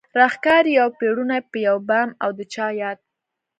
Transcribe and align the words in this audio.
راښکاري 0.19 0.71
يو 0.79 0.87
پړونی 0.97 1.41
په 1.49 1.57
يو 1.67 1.77
بام 1.87 2.09
او 2.23 2.29
د 2.37 2.39
چا 2.53 2.67
ياد 2.81 2.97